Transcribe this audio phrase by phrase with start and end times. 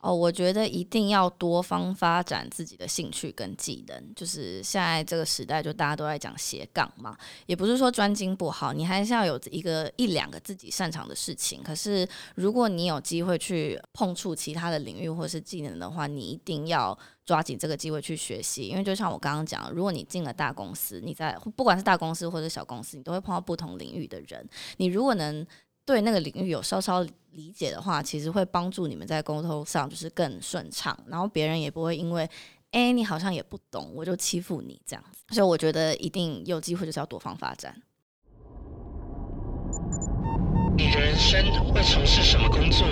[0.00, 4.14] 哦，我觉得一定要多方发展自己的兴趣跟技能。
[4.14, 11.62] 就是现在这个时代，就大家都在讲斜杠嘛，也不是说专精不好，你还是要有一个一两个自己擅长的事情。
[11.62, 12.06] 可是
[12.36, 18.68] 如果你有机会去碰触其他的领域或是技能的话，你一定要抓紧这个机会去学习。
[18.68, 24.46] 因为就像我刚刚讲，如果你进了大公司，你在不管是大公司或者小公司，你都会碰到不同领域的人。
[24.76, 25.44] 你如果能
[25.84, 27.06] 对那个领域有稍稍
[27.36, 32.26] 理解的话，其实会帮助你们在沟通上就是更顺畅，然后别人也不会因为，
[32.70, 35.34] 哎，你好像也不懂，我就欺负你这样子。
[35.34, 37.76] 所以我觉得一定有机会就是要多方发展。
[40.78, 42.86] 你的人生会从事什么工作？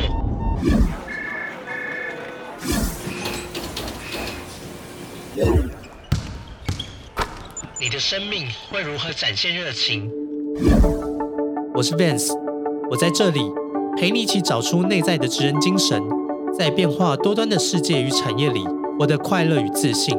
[7.80, 10.10] 你的生命会如何展现热情？
[11.74, 12.30] 我是 Vance。
[12.90, 13.40] 我在这里
[13.96, 16.02] 陪你一起找出内在的职人精神，
[16.58, 18.64] 在变化多端的世界与产业里，
[18.98, 20.18] 获得快乐与自信，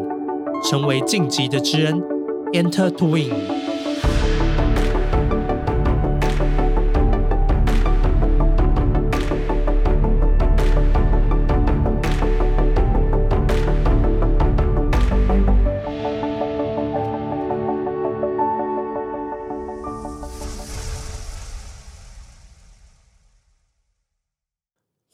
[0.64, 2.02] 成为晋级的职人
[2.54, 3.65] ，Enter to Win。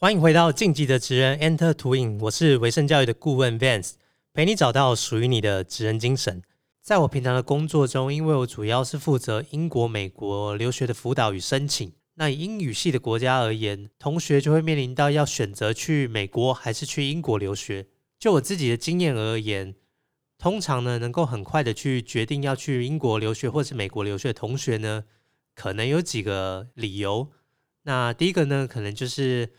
[0.02, 3.92] 欢迎回到晋级的职人 Enter to In，我是维盛教育的顾问 Vance，
[4.32, 6.42] 陪你找到属于你的职人精神。
[6.80, 17.86] 在我平常的工作中，因为我主要是负责英国、美国留学的辅导与申请，那以英语系的国家而言，同学就会面临到要选择去美国还是去英国留学。
[18.18, 19.76] 就我自己的经验而言，
[20.36, 25.04] 通常呢，能够很快的去决定要去英国留学或是美国留学的同学呢，
[25.54, 27.30] 可能有几个理由。
[27.84, 29.50] 那第一个呢，可能就是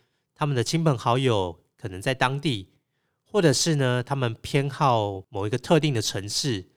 [0.44, 2.73] 他们的亲朋好友可能在当地，
[3.23, 6.67] 或者是呢，他们偏好某一个特定的城市，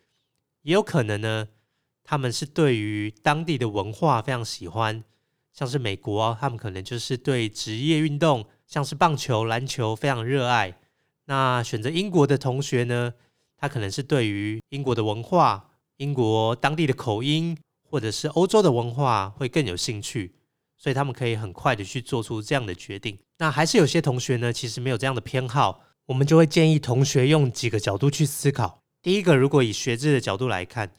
[0.63, 1.49] 也有可能呢，
[2.05, 5.03] 他们是对于当地的文化非常喜欢，
[5.53, 10.79] 像是美国，他们可能就是对职业运动，像是棒球、篮球非常热爱。
[11.25, 13.15] 那选择英国的同学呢，
[13.57, 20.37] 他可能是对于英国的文化、英国当地的口音，或者是欧洲的文化会更有兴趣。
[20.77, 23.19] 所以他们可以很快的去做出这样的决定。
[23.39, 28.83] 那还是有些同学呢，其实没有这样的偏好，我们就会建议同学用几个角度去思考。
[29.03, 30.93] 第一个，如果以学制的角度来看，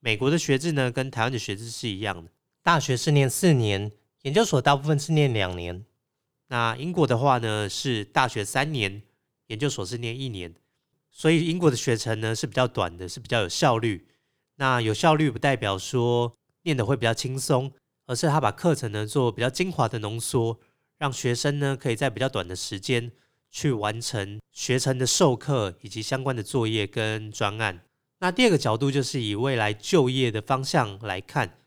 [0.00, 2.30] 美国的学制呢跟台湾的学制是一样的，
[2.62, 5.84] 大学是念四年，研究所大部分是念两年。
[6.48, 9.02] 那英国的话呢是大学三年，
[9.48, 10.54] 研究所是念一年，
[11.10, 14.06] 所以英国的学程呢是比较短的，是比较有效率。
[14.56, 17.72] 那有效率不代表说念的会比较轻松。
[18.06, 20.60] 而是他把课程呢做比较精华的浓缩，
[20.98, 23.12] 让学生呢可以在比较短的时间
[23.50, 27.84] 去完成学程的授课以及相关的作业跟专案。
[28.20, 31.58] 那第二个角度就是以未来就业的方向来看，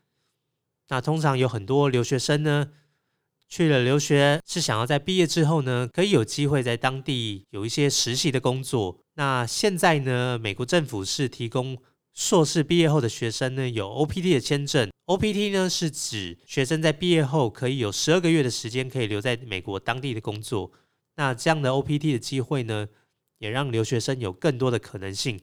[0.88, 2.70] 那通常有很多留学生呢
[3.48, 9.00] 去了留学，是想要在毕业之后呢可以有机会在当地有一些实习的工作。
[9.14, 11.78] 那现在呢，美国政府是提供。
[12.14, 14.90] 硕士毕业后的学生呢，有 OPT 的签证。
[15.08, 20.70] OPT 呢是指学生在毕业后可以有十二个月的时间可以留在美国当地的工作。
[21.16, 22.86] 那这样的 OPT 的机会呢，
[23.38, 25.40] 也让留学生有更多的可能性，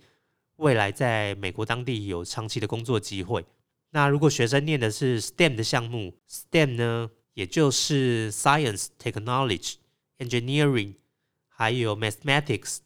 [0.58, 3.44] 未来在美国当地有长期的工作机会。
[3.90, 9.78] 那如果学生念的是 STEM 的项目，STEM 呢，也就是 Science、Technology、
[10.20, 10.94] Engineering，
[11.48, 12.78] 还有 Mathematics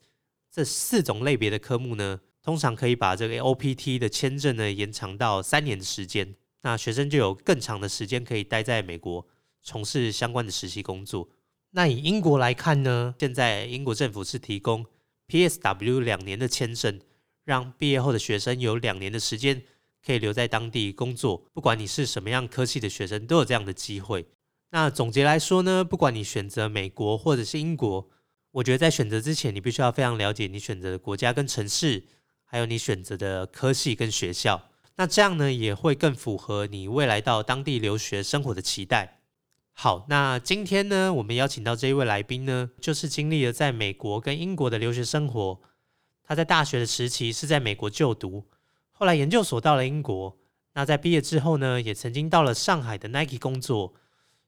[0.50, 2.22] 这四种类别的科目呢。
[2.42, 9.26] 通常可以把这个 OPT 的签证呢延长到三年的时间，那学生就有更长的时间可以待在美国
[9.62, 11.30] 从事相关的实习工作。
[11.72, 14.86] 那以英国来看呢，现在英国政府是提供
[15.28, 17.00] PSW 两年的签证，
[17.46, 19.62] 让毕业后的学生有两年的时间
[20.06, 21.46] 可以留在当地工作。
[21.54, 24.26] 不管你是什么样科系的学生，都有这样的机会。
[24.72, 28.10] 那总结来说呢，不管你选择美国或者是英国，
[28.52, 32.06] 我觉得在选择之前，你必须要非常了解你选择的国家跟城市。
[32.52, 34.69] 还有你选择的科系跟学校，
[35.00, 39.22] 那这样呢也会更符合你未来到当地留学生活的期待。
[39.72, 45.62] 好，那今天呢，我们邀请到这一位来宾呢，就是经历了在美国跟英国的留学生活。
[46.22, 48.44] 他在大学的时期是在美国就读，
[48.92, 50.38] 后来研究所到了英国。
[50.74, 53.94] 那在毕业之后呢，也曾经到了上海的 Nike 工作，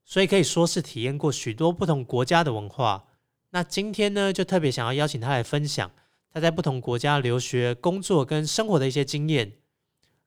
[0.04, 3.06] 所以可以说是体验过许多不同国家的文化。
[3.52, 5.90] 那今天呢，就特别想要邀请他来分享。
[6.34, 9.54] 他在不同国家留学、工作跟生活的一些经验。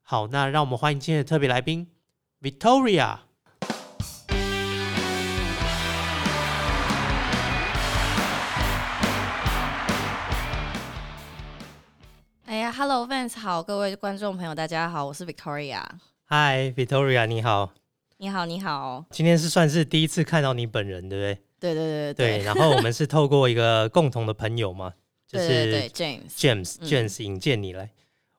[0.07, 1.89] 好，那让我们欢迎今天的特别来宾
[2.43, 3.21] ，Victoria。
[12.45, 15.83] 哎呀，Hello fans，好，各位观众朋友，大家好，我是 Victoria。
[16.29, 17.73] Hi，Victoria，你好。
[18.19, 19.07] 你好，你好。
[19.09, 21.35] 今天是算是第一次看到你本人，对不对？
[21.59, 22.45] 对对对对。
[22.45, 24.93] 然后我们是透过一个共同的朋友嘛，
[25.27, 27.89] 就是 James，James，James 引荐你来。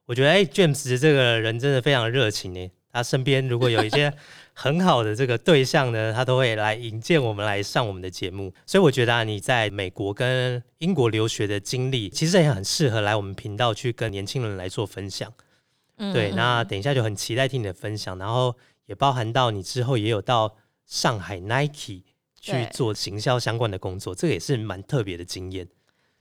[0.05, 2.71] 我觉得哎，James 这个人真的非常热情呢。
[2.91, 4.13] 他身边如果有一些
[4.53, 8.53] 很好的这个对象呢，他都会来引荐我们来上我们的节目。
[8.65, 15.33] 所以我觉得啊，你在美国跟英国留学的经历，其实也很适合来我们频道去跟年轻人来做分享。
[15.97, 16.31] 嗯，对。
[16.31, 18.55] 那等一下就很期待听你的分享，然后
[18.85, 20.55] 也包含到你之后也有到
[20.85, 22.03] 上海 Nike
[22.39, 25.67] 去做行销相关的工作，这个也是蛮特别的经验。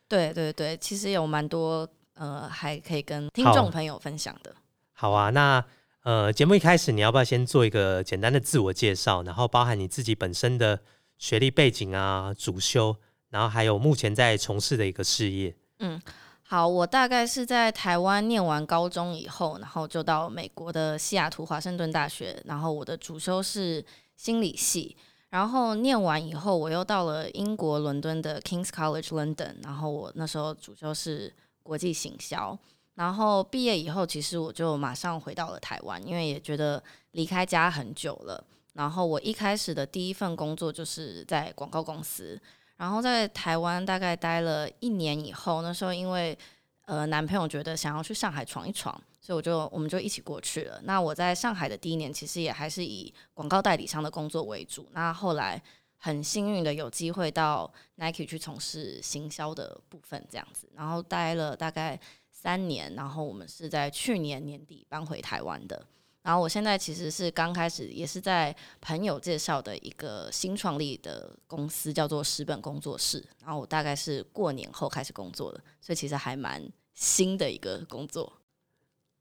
[0.09, 4.55] 对对对，其实有蛮多呃，还可以跟听众朋友分享的。
[4.93, 5.65] 好啊，那。
[6.05, 10.79] 呃，节目一开始你要不要先做一个简单的自我介绍，然后包含你自己本身的
[11.17, 12.95] 学历背景啊、主修，
[13.31, 15.57] 然后还有目前在从事的一个事业。
[15.79, 15.99] 嗯，
[16.43, 23.83] 好，我大概是在台湾念完高中以后，然后就到美国的西雅图华盛顿大学，然后我的主修是
[24.15, 24.95] 心理系，
[25.31, 31.33] 然后念完以后，我又到了英国伦敦的 Kings College London，然后我那时候主修是
[31.65, 32.57] 国际行销。
[32.95, 36.81] 然后毕业以后，其实我就马上回到了台湾，因为也觉得
[37.11, 38.45] 离开家很久了。
[38.75, 42.41] 然后我一开始的第一份工作就是在广告公司，
[42.77, 46.39] 然后在台湾大概待了一年以后，那时候因为
[46.87, 50.81] 呃男朋友觉得想要去上海闯一闯，所以我就我们就一起过去了。
[50.85, 54.89] 那我在上海的第一年，其实也还是以广告代理商的工作为主。
[54.93, 55.61] 那后来
[56.05, 61.99] 很幸运的有机会到 Nike 去从事行销的部分，这样子，然后待了大概。
[62.45, 65.83] 三年，然后我们是在去年年底搬回台湾的。
[66.21, 73.25] 然后我现在其实是刚开始，也是在朋友介绍的一个新创立的公司，叫做十本工作室。
[73.43, 76.63] 然后我大概是过年后开始工作的，所以其实还蛮
[76.93, 78.31] 新的一个工作。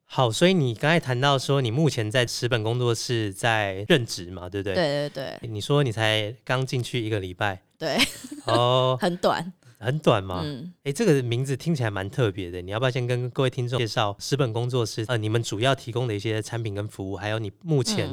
[0.06, 4.76] 好，所以你刚才谈到说，你目前在十本工作室在任职嘛，对不对？
[4.76, 5.50] 对对对。
[5.50, 7.98] 你说你才刚进去一个礼拜， 对，
[8.46, 9.52] 哦， 很短。
[9.80, 10.40] 很短嘛？
[10.42, 12.62] 嗯，哎，这个名字听起来蛮特别的。
[12.62, 15.04] 你要不要先跟各位听众介绍十本工作室？
[15.10, 18.10] 呃，你们主要提供的一些产品跟服务，还有你目前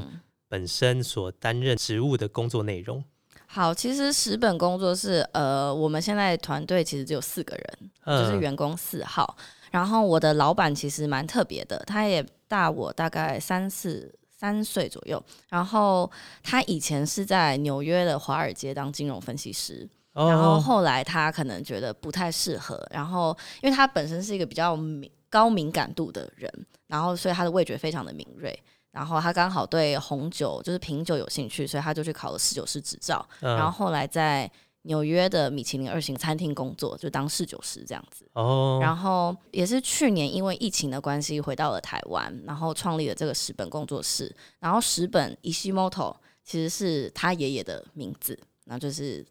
[0.48, 3.04] 本身所担任职务的工作内容。
[3.46, 9.36] 好，其实十本工作室，呃，我们现在团队其实只有四个人，就是员工四号。
[9.70, 15.22] 然后我的老板其实蛮特别的，他也大我大概三四三岁左右。
[15.48, 16.10] 然后
[16.42, 19.88] 他以前是在纽约的华尔街当金融分析师。
[20.12, 26.52] 然后后来他可能觉得不太适合，然后因为他本身是一个比较敏高敏感度的人，
[26.88, 34.50] 然后所以他的味觉非常的敏锐，然后他刚好对红酒就是品酒有兴趣，所以他就去考了侍酒师执照，然后后来在
[34.82, 38.24] 纽约的米其林二星餐厅工作，就当侍酒师这样子。
[38.32, 49.26] 哦，然后也是去年因为疫情的关系回到了台湾，然后创立了这个十本工作室，然后十本 Ishimoto 其实是他爷爷的名字，然后就是。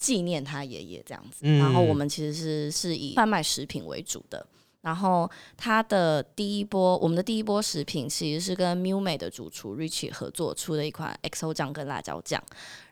[0.00, 4.46] 纪念他爷爷这样子，然后我们其实是是以贩卖食品为主的。
[4.80, 12.40] 然后他的第一波，我们的第一波食品其实是跟 Miu Mei 的主厨 Richie 合作出的一款 XO 酱跟辣椒酱。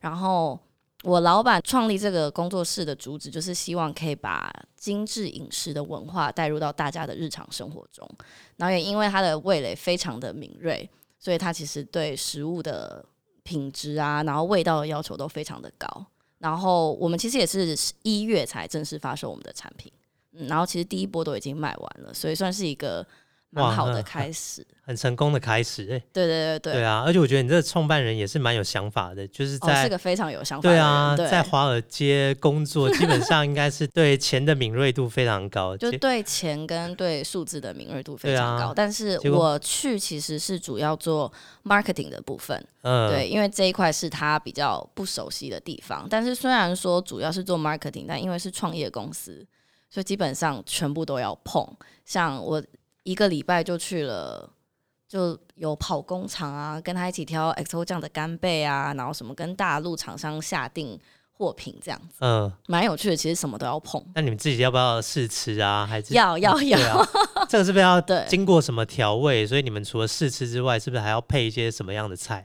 [0.00, 0.58] 然后
[1.06, 8.08] 我老板创立这个工作室的主旨就是希望可以把精致饮食的文化带入到大家的日常生活中。
[8.56, 10.88] 然后也因为他的味蕾非常的敏锐，
[11.20, 13.04] 所以他其实对食物的
[13.44, 15.86] 品质啊，然后味道的要求都非常的高。
[16.38, 19.92] 然后我们其实也是一月才正式发售我们的产品，
[20.32, 23.06] 嗯，然后其实第一波都已经卖完了，所以算是一个
[23.62, 24.66] 蛮好的开始。
[24.86, 27.02] 很成功的开始，哎，对对对对，对啊！
[27.04, 30.68] 而且我觉得你这个创办人也是蛮有想法的，就是在是个非常有想法。
[30.68, 38.72] 对啊，在华尔街工作，基本上应该是 对钱的敏锐度非常高，就对钱跟对数字的敏锐度非常高。
[38.72, 41.32] 但是我去其实是主要做
[41.64, 46.06] marketing 的部分，嗯，对，因为这一块是他比较不熟悉的地方。
[46.08, 49.44] 但是虽然说主要是做 marketing，但因为是创业公司，
[49.90, 51.66] 所以基本上全部都要碰。
[52.04, 52.62] 像我
[53.06, 54.50] 一个礼拜就去了。
[55.08, 60.98] 就有跑工厂啊，跟他一起挑 XO 酱的干贝啊，然后什么跟大陆厂商下定
[61.30, 63.16] 货品这样子，嗯，蛮有趣的。
[63.16, 64.04] 其实什么都要碰。
[64.16, 65.86] 那你们自己要不要试吃啊？
[65.86, 67.06] 还是要要要？
[67.48, 69.46] 这个是不是要 经过什么调味？
[69.46, 72.44] 所以你们除了试吃之外，是不是还要配一些什么样的菜？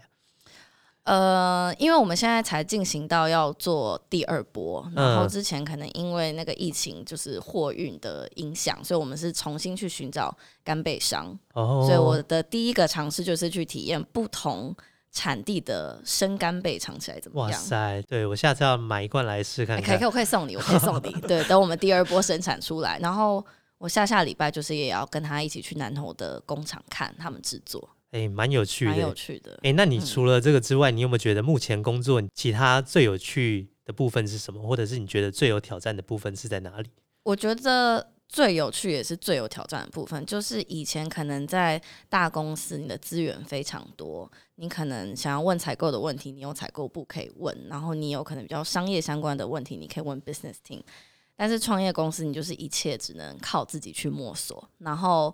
[1.03, 11.37] 呃，因为我们现在才进行到要做第二波，然后之前可能因为那个疫情就是货运的影响，所以我们是重新去寻找干贝商。
[11.53, 14.75] 哦，所以我的第一个尝试就是去体验不同
[15.11, 17.59] 产地的生干贝尝起来怎么样？
[17.59, 19.81] 哇塞，对我下次要买一罐来试看。
[19.81, 21.11] 可以，可以送你，我可以送你。
[21.27, 23.43] 对，等我们第二波生产出来，然后
[23.79, 29.59] 我下下礼拜就是也要跟他一起去南投的工厂看他们制作，哎，蛮有趣的，蛮有趣的。
[29.63, 34.61] 哎，那你除了这个之外，你有没有觉得目前工作其他最有趣的部分是什么？
[34.61, 36.89] 或者是你觉得最有挑战的部分是在哪里？
[37.23, 50.81] 我觉得最有趣也是最有挑战的部分，就是以前可能在大公司，你的资源非常多，你可能想要问采购的问题，你有采购部可以问，然后你有可能比较商业相关的问题，你可以问 business team。
[51.35, 54.67] 但是创业公司，你就是一切只能靠自己去摸索。
[54.79, 55.33] 然后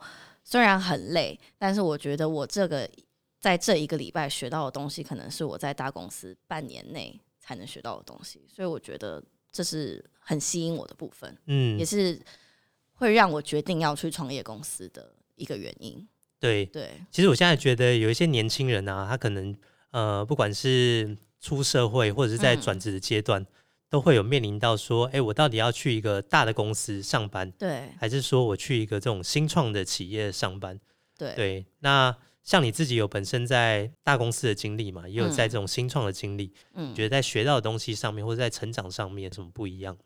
[0.49, 2.89] 虽然很累，但是我觉得我这个
[3.37, 8.47] 在这一个礼拜学到的东西，可能是我在大公司半年内才能学到的东西。
[8.47, 12.17] 所以我觉得这是很吸引我的部分，嗯，也是
[12.93, 16.07] 会让我决定要去创业公司的一个原因。
[16.39, 19.53] 对对，其实我现在觉得有一些年轻人啊，他可能
[19.91, 23.45] 呃，不管是出社会或者是在转职的阶段。
[23.89, 30.77] 都会有面临到说，哎，我到底要去一个大的公司上班，对，还是说我去一个这种新创的企业上班，
[31.17, 31.65] 对对。
[31.79, 39.97] 那像你自己有本身在大公司的经历嘛，也有在这种新创的经历，嗯，觉得在学到的东西上面，或者在成长上面，有什么不一样？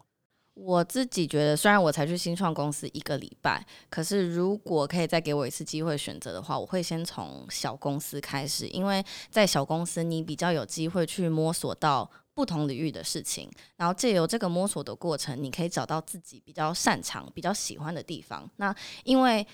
[0.53, 12.11] 我自己觉得，虽然我才去新创公司一个礼拜，可是如果可以再给我一次机会选择的话，我会先从小公司开始，因为在小公司你比较有机会去摸索到。
[12.33, 18.50] 不同领域的事情，然后借由这个摸索的过程，你可以找到自己比较擅长、比较喜欢的地方。
[18.55, 18.73] 那
[19.03, 19.45] 因为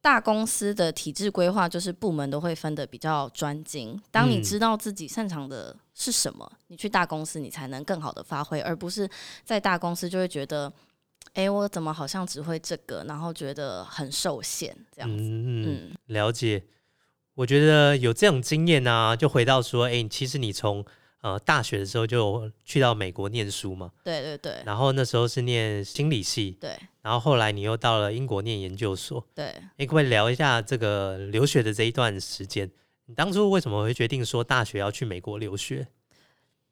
[0.00, 9.08] 大公司的体制规划就是部门都会分的比较专精，当你知道自己擅长的是什么，你去大公司你才能更好的发挥，而不是
[9.44, 10.70] 在大公司就会觉得，
[11.32, 15.24] 哎，我怎么好像只会这个，然后觉得很受限这样子。
[15.24, 16.64] 嗯，了解。
[17.36, 20.84] 我觉得有这种经验呢，就回到说，哎，其实你从
[21.24, 32.70] 呃，大学的时候就去到美国念书嘛，对对对，然后那时候是念心理系，对，然后后来你又到了英国念研究所，对，你可不可以聊一下这个留学的这一段时间？
[33.06, 35.88] 你当初为什么会决定说大学要去美国留学？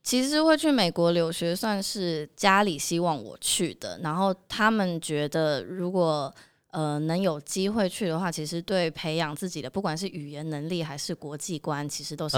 [0.03, 6.31] 其实会去美国留学算是家里希望我去的，然后他们觉得如果
[6.73, 12.37] 呃能有机会去的话，其实对培养自己的不管是语言能力还是国际观，其实都是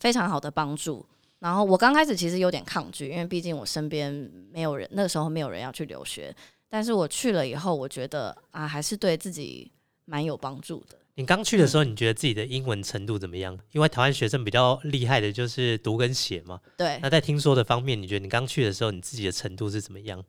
[0.00, 1.06] 非常好的帮助。
[1.42, 4.12] 然后我刚开始其实有点抗拒，因为毕竟我身边
[4.52, 6.32] 没有人，那个时候没有人要去留学。
[6.68, 9.68] 但是我去了以后，我觉得啊，还是对自己
[10.04, 10.96] 蛮有帮助的。
[11.16, 13.58] 你刚去的时候，你觉得自己的英文程度怎么样？
[13.72, 16.60] 因为台湾学生比较厉害的就是读跟写嘛。
[16.76, 16.96] 对。
[17.02, 20.24] 那在听说的方面，你觉得你刚去的时候，你自己的程度是怎么样？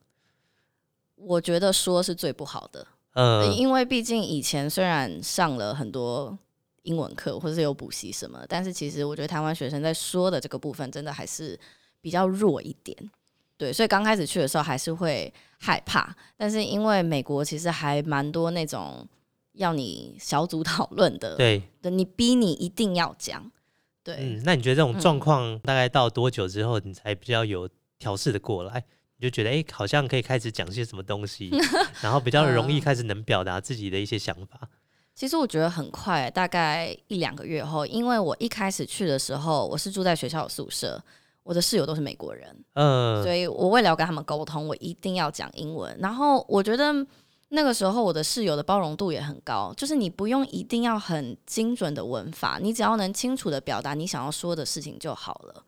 [1.15, 2.87] 我觉得说是最不好的。
[3.13, 3.55] 嗯。
[3.55, 6.35] 因为毕竟以前虽然上了很多。
[6.83, 11.59] 英文课或者是有补习什么，但是其实我觉得台湾学生在说的这个部分真的还是
[11.99, 12.97] 比较弱一点，
[13.57, 16.15] 对，所以刚开始去的时候还是会害怕。
[16.37, 19.07] 但是因为美国其实还蛮多那种
[19.53, 23.51] 要你小组讨论的，对，你逼你一定要讲，
[24.03, 24.15] 对。
[24.19, 28.83] 嗯，那你觉得这种状况大概到多久之后，你才比较有调试的过来？
[29.17, 31.49] 你就觉得哎，好像可以开始讲些什么东西，
[32.01, 34.67] 然后比较容易开始能表达自己的一些想法。
[35.15, 41.01] 其实我觉得很快，大概一两个月后，因为我一开始去的时候，我是住在学校的宿舍，
[41.43, 45.95] 我的室友都是美国人，嗯，所以我为了要跟他们沟通，我一定要讲英文。
[45.99, 46.91] 然后我觉得
[47.49, 55.63] 那个时候我的室友的包容度也很高，就是你不用一定要很精准的文法，你只要能清楚的表达你想要说的事情就好了。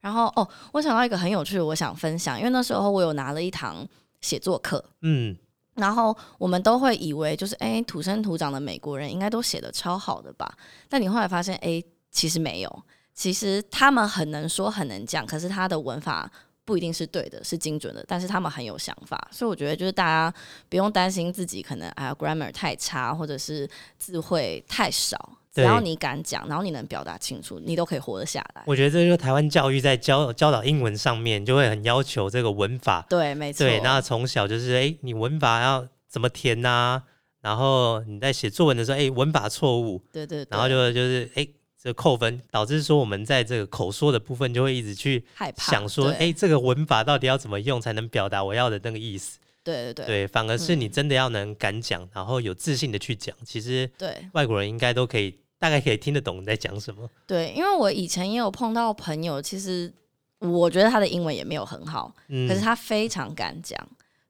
[0.00, 3.86] 然后哦，我想到一个很有趣的，我想分享，因为那时候我有拿了一堂
[4.20, 5.36] 写作课，嗯。
[5.78, 10.52] 然后我们都会以为就是哎土生土长的美国人应该都写的超好的吧？
[10.88, 12.82] 但你后来发现哎其实没有，
[13.14, 16.30] 其实他们很能说很能讲，可是他的文法
[16.64, 20.34] 不一定是对的，是精准的，但是他们很有想法，所以我觉得就是大家
[20.68, 23.68] 不用担心自己可能哎 grammar 太差或者是
[23.98, 25.37] 字会太少。
[25.62, 28.62] 只要你敢讲，然后你能表达清楚，你都可以活得下来。
[28.66, 33.04] 我觉得这就是台湾教育在教教导英文上面，就会很要求这个文法。
[33.08, 33.66] 对，没错。
[33.66, 37.02] 对，那从小就是，哎，你文法要怎么填呐？
[37.40, 40.02] 然后你在写作文的时候，哎，文法错误。
[40.12, 40.46] 对对。
[40.50, 41.46] 然后就就是，哎，
[41.80, 49.38] 这扣分，导致说我们在这个口说的部分就会一直去害怕，想说，哎，这个文法到底要怎么用才能表达我要的那个意思？
[49.62, 50.06] 对对对。
[50.06, 55.38] 对，反而是你真的要能敢讲，然后有自信的去讲，其实对外国人应该都可以。
[55.58, 57.08] 大概可以听得懂你在讲什么。
[57.26, 59.92] 对，因为我以前也有碰到朋友，其实
[60.38, 62.14] 我觉得他的英文也没有很好，
[62.48, 63.78] 可是他非常敢讲，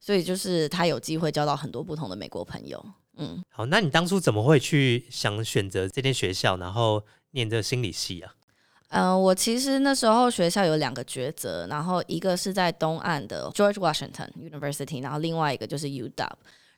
[0.00, 2.84] 所以就是他有机会交到很多不同的美国朋友。
[3.16, 8.32] 嗯，好，那你当初怎么会去想选择这间学校，然后念这心理系啊？
[8.90, 16.10] 嗯，我其实那时候学校有两个抉择，然后一个是在东岸的 George Washington University，然后另外一个就是 UW。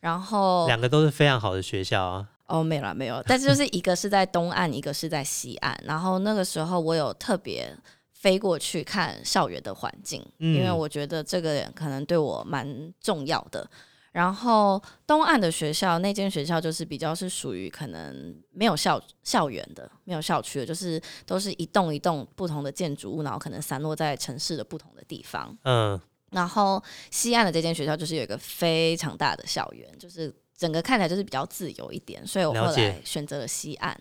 [0.00, 2.26] 然后两个都是非常好的学校啊。
[2.50, 5.80] 哦，没有啦，没有，但是就是一个是在东岸，一个是在西岸。
[5.84, 7.72] 然后那个时候我有特别
[8.12, 13.68] 飞过去看校园的环境，因为嗯我觉得这个可能对我蛮重要的。
[14.12, 25.56] 然后东岸的学校，那间学校就是比较是属于可能没有校校园的，没有校区的，就是都是一栋一栋不同的建筑物，然后可能散落在城市的不同的地方。
[25.62, 25.98] 嗯，
[26.32, 33.98] 然后西岸的这间学校就是有一个非常大的校园，就是整个看起来就是比较自由一点，所以我后来选择了西岸。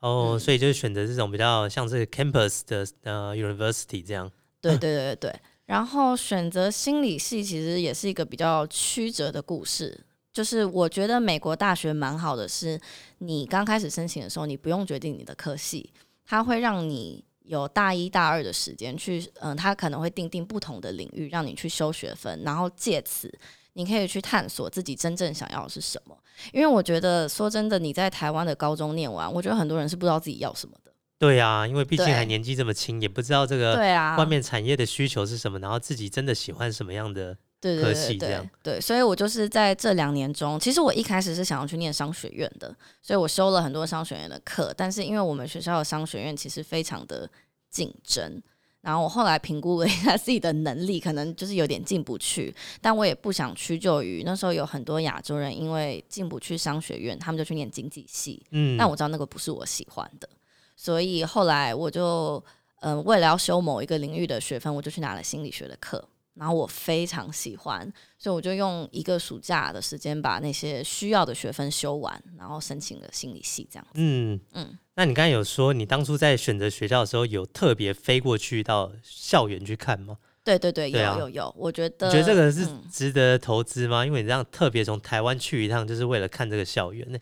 [0.00, 4.30] 哦，嗯所以就是选择这种比较像是 campus 的呃 university 这样。
[4.60, 5.40] 对对对对对。
[5.64, 9.98] 然后选择心理系其实也是一个比较曲折的故事。
[10.34, 12.78] 就是我觉得美国大学蛮好的是，
[13.20, 15.90] 你刚开始申请的时候，你不用决定你的科系，
[16.26, 23.32] 它会让你有大一大二的时间去，嗯、它可能会定定不同的领域，让你去修学分，然后借此
[23.76, 26.16] 你可以去探索自己真正想要的是什么。
[26.52, 30.90] 因为我觉得说真的，你在台湾的高中念完，我觉得很多人是不知道自己要什么的。
[31.18, 37.34] 对啊，因为毕竟还年纪这么轻，也不知道这个对啊，外面产业的需求是什么，然后自己真的喜欢什么样的。
[37.34, 47.28] 科对对对对系这样对，所以我就是在这两年中，其实我一开始是想要去念商学院的，所以我修了很多商学院的课，但是因为我们学校的商学院其实非常的
[47.70, 48.40] 竞争。
[48.86, 60.28] 然后我后来评估了一下自己的能力，可能就是有点进不去，但我也不想屈就于那时候有很多亚洲人因为进不去商学院，他们就去念经济系，嗯，但我知道那个不是我喜欢的，
[60.76, 62.40] 所以后来我就
[62.78, 73.92] 嗯、呃为了要修某一个领域的学分，我就去拿了心理学的课，然后我非常喜欢，所以我就用一个暑假的时间把那些需要的学分修完，然后申请了心理系这样子。
[73.94, 80.18] 嗯嗯那你刚才有说，你当初在选择学校的时候，有特别飞过去到校园去看吗？
[80.44, 84.06] 对对对，有有有，我觉得你觉得这个是嗯值得投资吗？
[84.06, 87.18] 因为你这样特别从台湾去一趟，就是为了看这个校园呢。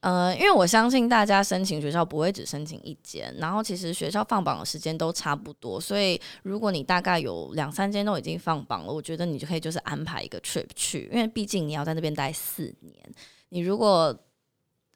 [0.00, 13.12] 呃，因为我相信大家申请学校不会只申请一间，然后其实学校放榜的时间都差不多，所以如果你大概有两三间都已经放榜了，我觉得你就可以就是安排一个 trip 去，因为毕竟你要在那边待四年，
[13.50, 14.06] 你如果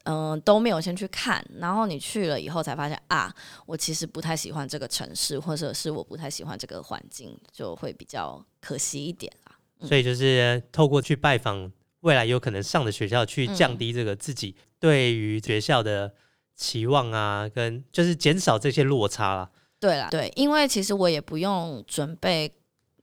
[0.04, 3.34] 嗯、呃都没有先去看，然后你去了以后才发现啊，
[3.66, 9.56] 我其实不太喜欢这个城市，或者是我不太喜欢这个环境，就会比较可惜一点啦。
[9.80, 16.12] 嗯所以就是透过去拜访未来有可能上的学校，去降嗯低这个自己对于学校的
[16.54, 19.50] 期望啊，跟就是减少这些落差啦。
[19.80, 22.54] 对啦，对，因为其实我也不用准备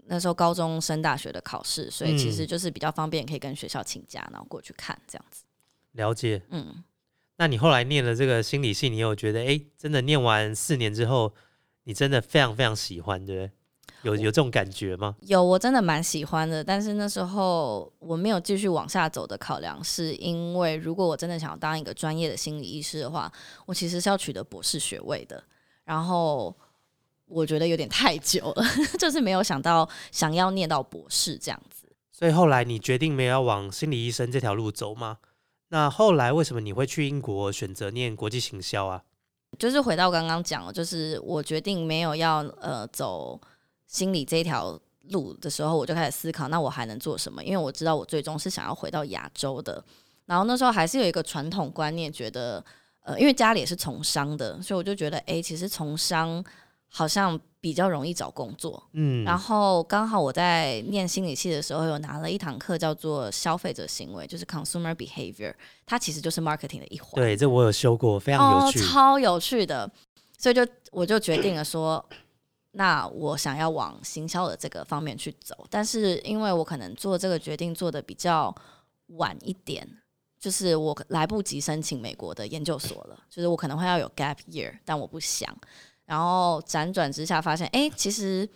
[0.06, 5.44] 那时候高中升大学的考试，所以其实嗯就是比较方便，可以跟学校请假，然后过去看这样子。
[5.94, 6.44] 了解。
[6.50, 6.84] 嗯，
[7.38, 11.34] 那你后来念了这个心理系，你有觉得哎，诶真的念完四年之后，
[11.86, 13.52] 你真的非常非常喜欢，对不对？
[14.04, 15.16] 有有这种感觉吗？
[15.22, 23.32] 有我真的蛮喜欢的，但是那时候我没有继续往下走的考量，是因为如果我真的想要当一个专业的心理医师的话，
[23.66, 25.44] 我其实是要取得博士学位的，
[25.84, 26.56] 然后。
[27.34, 28.64] 我觉得有点太久了，
[29.00, 31.88] 就是没有想到想要念到博士这样子。
[32.12, 35.20] 所以后来你决定没有要往心理医生这条路走吗？
[35.70, 39.04] 那后来为什么你会去英国选择念国际行销啊？
[39.58, 43.40] 就是回到刚刚讲的，就是我决定没有要呃走
[43.92, 47.44] 心理这一条路的时候，我就开始思考，那我还能做什么？
[47.44, 49.84] 因为我知道我最终是想要回到亚洲的。
[50.26, 52.64] 然后那时候还是有一个传统观念，觉得
[53.04, 56.42] 呃，因为家里也是从商的，所以我就觉得，哎、其实从商
[56.88, 58.82] 好像比较容易找工作。
[58.94, 65.54] 嗯，然后刚好我在念心理系的时候，有拿了一堂课叫做消费者行为，就是 consumer behavior，
[65.86, 67.16] 它其实就是 marketing 的一环。
[67.16, 68.80] 对，这我有修过，非常有趣。
[68.80, 69.92] 哦，超有趣的。
[70.38, 72.04] 所以就我就决定了说，
[72.72, 75.68] 那我想要往行销的这个方面去走。
[75.70, 78.54] 但是因为我可能做这个决定做的比较
[79.08, 79.88] 晚一点，
[80.40, 85.56] 就是我来不及申请美国的研究所了，就是我可能会要有 gap year，但我不想。
[86.06, 88.50] 然后辗转之下发现，哎，其实。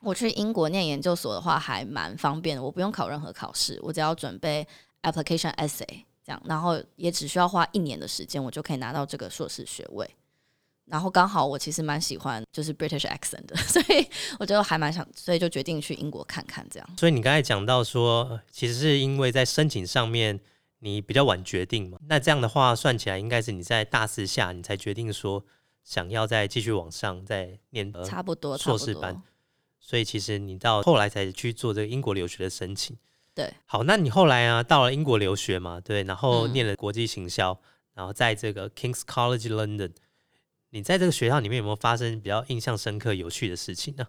[0.00, 2.62] 我去英国念研究所的话，还蛮方便的。
[2.62, 4.66] 我不用考任何考试，我只要准备
[5.00, 10.14] application essay 这样，然后也只需要花一年的时间，我就可以拿到这个硕士学位。
[10.86, 14.06] 然后刚好我其实蛮喜欢就是 British accent 的， 所以
[14.38, 16.88] 我就还蛮想，所以就决定去英国看看这样。
[16.98, 20.38] 所以你刚才讲到说，呃其实是因为在申请上面
[20.80, 25.44] 你比较晚决定嘛，那这样的话算起来，应该是你在大四下你才决定说
[25.82, 29.22] 想要再继续往上再念呃差不多，硕士班。
[29.80, 32.96] 所以其实你到后来才去做这个英国留学的申请。
[33.34, 37.58] 对，好，那你后来啊到了英国留学嘛，对，然后嗯念了国际行销，
[37.94, 39.90] 然后在这个 King's College London，
[40.74, 44.04] 你在这个学校里面有没有发生比较印象深刻、有趣的事情呢？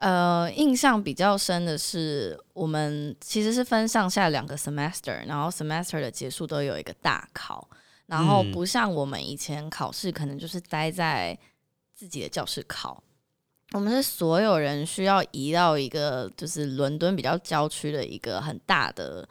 [0.00, 7.66] 呃，印象比较深的是，我们其实是分上下两个 semester，然后 semester 的结束都有一个大考，
[8.04, 8.52] 然后嗯。
[8.52, 11.38] 不像我们以前考试可能就是待在
[11.94, 13.02] 自己的教室考，
[13.70, 19.26] 我们是所有人需要移到一个就是伦敦比较郊区的一个很大的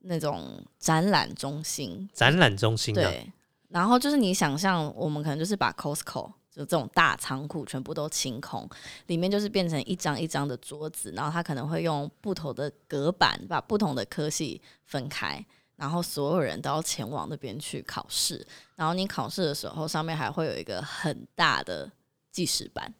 [0.00, 3.32] 那种展览中心，展览中心啊，对，
[3.68, 8.68] 然后就是你想象，我们可能就是把 Costco 就这种大仓库全部都清空，
[9.06, 15.44] 里面就是变成一张一张的桌子，然后他可能会用不同的隔板把不同的科系分开，
[15.76, 21.90] 然后所有人都要前往那边去考试，然后你考试的时候上面还会有一个很大的
[22.32, 22.92] 计时板，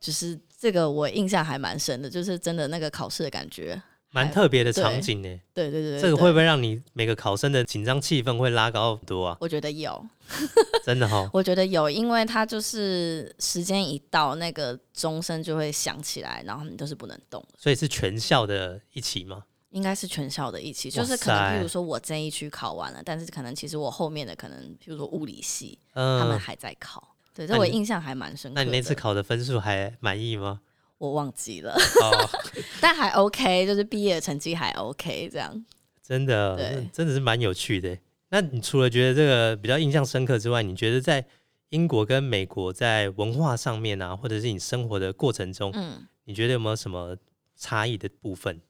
[0.00, 3.80] 就是这个我印象还蛮深的，就是真的那个考试的感觉。
[4.14, 5.28] 蛮特别的场景呢。
[5.52, 9.36] 对对对对，这个会不会让你每个考生的紧张气氛会拉高很多啊？
[9.40, 10.06] 我觉得有，
[10.84, 17.44] 真的哈， 我觉得有，因为它就是时间一到，那个钟声就会响起来，然后你都是不能动。
[17.58, 19.42] 所以是全校的一起吗？
[19.70, 27.16] 应该是全校的一起，就是可能，塞譬如说我这一区考完了，但是可能其实我后面的可能，譬如说物理系，他们嗯，还在考。
[27.34, 28.64] 对，这我印象还蛮深刻的。
[28.64, 30.60] 那你那次考的分数还满意吗？
[31.04, 32.30] 我忘记了，哦，
[32.80, 35.64] 但还 OK，就是毕业成绩还 OK 这样。
[36.02, 37.96] 真的，对真的是蛮有趣的。
[38.30, 41.24] 那你除了觉得这个比较印象深刻之外，你觉得在
[41.70, 47.16] 英国跟美国在文化上面啊，或者是你生活的过程中，嗯，你觉得有没有什么
[47.56, 48.60] 差异的部分？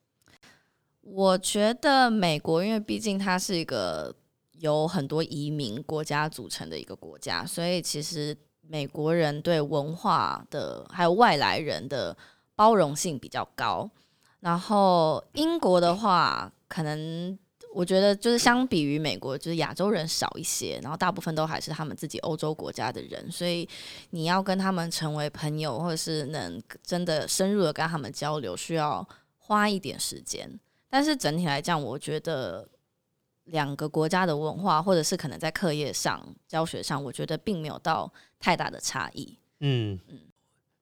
[1.01, 4.15] 我觉得美国，因为毕竟它是一个
[4.61, 8.37] 由很多移民国家组成的一个国家，所以其实
[8.69, 12.17] 美国人对文化的还有外来人的
[12.55, 13.89] 包容性比较高。
[14.41, 17.39] 然后英国的话，可能
[17.75, 23.69] 我觉得就是相比于美国，就是亚洲人少一些，然后大部分都还是他们自己欧洲国家的人，所以
[24.11, 29.07] 你要跟他们成为朋友，或者是能真的深入的跟他们交流，需要
[29.39, 30.49] 花一点时间。
[30.91, 32.69] 但是整体来讲，我觉得
[33.45, 39.39] 两个国家的文化，或者是可能在课业上、教学上，我觉得并没有到太大的差异。
[39.61, 39.99] 嗯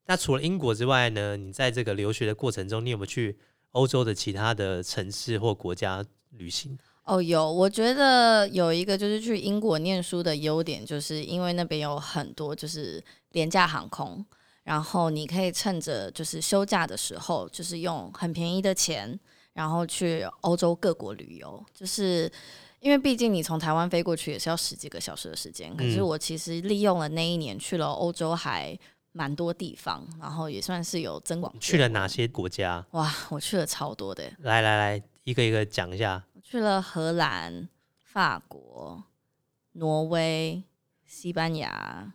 [0.07, 1.37] 那除了英国之外呢？
[1.37, 3.39] 你在这个留学的过程中，你有没有去
[3.71, 6.77] 欧洲的其他的城市或国家旅行？
[7.05, 14.25] 哦，有，我觉得有一个就是去英国念书的优点，就是因为那边有很多就是廉价航空，
[14.65, 19.19] 然后你可以趁着就是休假的时候，就是用很便宜的钱，
[19.53, 22.31] 然后去欧洲各国旅游，就是。
[22.83, 28.77] 因为毕竟你从台湾飞过去也是要十几个小时的时间，可是嗯我其实利用了那一年去了欧洲还
[29.13, 31.55] 蛮多地方，然后也算是有增广。
[31.61, 32.09] 去了哪？
[32.09, 32.85] 些国家？
[32.91, 36.25] 哇，我去了超多的，来来来，一个一个讲一下。
[36.35, 37.69] 我去了荷兰、
[38.01, 39.05] 法国、
[39.75, 40.61] 挪威、
[41.07, 42.13] 西班牙，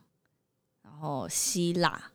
[0.82, 2.12] 然后希腊，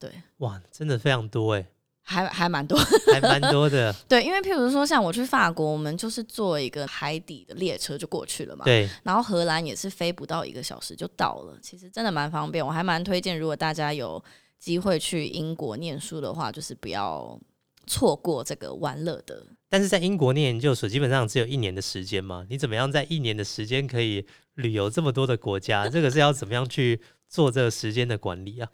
[0.00, 1.64] 对，哇，真的非常多哎，
[2.08, 2.78] 还还蛮多。
[3.12, 3.92] 还蛮多的。
[4.08, 8.64] 对，因为譬如说像我去法国，我们就是坐一个海底的列车就过去了嘛。。
[8.64, 12.64] 对，然后荷兰也是飞不到一个小时就到了，其实真的蛮方便。
[12.64, 14.22] 我还蛮推荐，如果大家有
[14.58, 17.38] 机会去英国念书的话，就是不要
[17.86, 22.46] 错过这个玩乐的但是在英国念研究所，基本上只有一年的时间嘛。
[22.48, 25.88] 你怎么样在一年的时间可以旅游这么多的国家？
[25.88, 28.68] 这个是要怎么样去做这个时间的管理啊？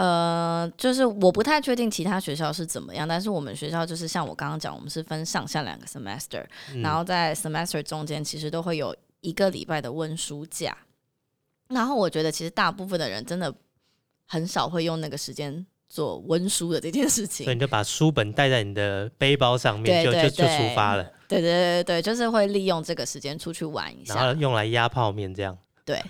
[0.00, 10.74] 呃，就是我不太确定其他学校是怎么样，但是我们学校就是像我刚刚讲，我们是分上下两个 semester，、嗯然后在 semester 中间其实都会有一个礼拜的温书假。
[11.68, 13.54] 然后我觉得其实大部分的人真的
[14.26, 17.54] 很少会用那个时间做温书的这件事情所以。
[17.54, 24.40] 你就把书本带在你的背包上面，就就就出发了，对对对对，就是会利用这个时间出去玩一下然后。
[24.40, 25.58] 用来压泡面这样。
[25.84, 26.00] 对，